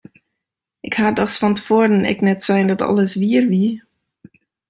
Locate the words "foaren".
1.67-2.09